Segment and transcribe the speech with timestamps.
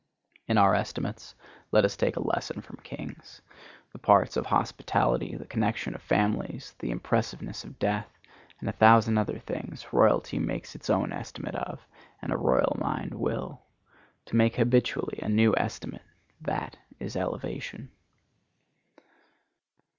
[0.47, 1.35] In our estimates
[1.71, 3.43] let us take a lesson from kings.
[3.91, 8.11] The parts of hospitality, the connection of families, the impressiveness of death,
[8.59, 11.85] and a thousand other things, royalty makes its own estimate of,
[12.19, 13.61] and a royal mind will.
[14.25, 17.91] To make habitually a new estimate,—that is elevation.